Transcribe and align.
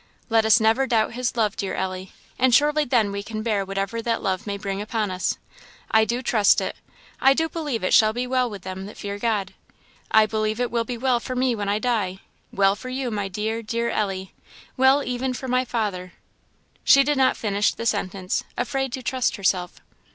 'Let 0.29 0.45
us 0.45 0.59
never 0.59 0.87
doubt 0.87 1.13
His 1.13 1.37
love, 1.37 1.55
dear 1.55 1.75
Ellie, 1.75 2.11
and 2.39 2.55
surely 2.55 2.85
then 2.85 3.11
we 3.11 3.21
can 3.21 3.43
bear 3.43 3.63
whatever 3.63 4.01
that 4.01 4.23
love 4.23 4.47
may 4.47 4.57
bring 4.57 4.81
upon 4.81 5.11
us. 5.11 5.37
I 5.91 6.05
do 6.05 6.23
trust 6.23 6.59
it. 6.59 6.75
I 7.21 7.35
do 7.35 7.47
believe 7.47 7.83
it 7.83 7.93
shall 7.93 8.11
be 8.11 8.25
well 8.25 8.49
with 8.49 8.63
them 8.63 8.87
that 8.87 8.97
fear 8.97 9.19
God. 9.19 9.53
I 10.09 10.25
believe 10.25 10.59
it 10.59 10.71
will 10.71 10.85
be 10.85 10.97
well 10.97 11.19
for 11.19 11.35
me 11.35 11.53
when 11.53 11.69
I 11.69 11.77
die 11.77 12.21
well 12.51 12.75
for 12.75 12.89
you, 12.89 13.11
my 13.11 13.27
dear, 13.27 13.61
dear 13.61 13.91
Ellie 13.91 14.33
well 14.75 15.03
even 15.03 15.35
for 15.35 15.47
my 15.47 15.63
father" 15.65 16.13
She 16.83 17.03
did 17.03 17.19
not 17.19 17.37
finish 17.37 17.71
the 17.71 17.85
sentence, 17.85 18.43
afraid 18.57 18.91
to 18.93 19.03
trust 19.03 19.35
herself. 19.35 19.81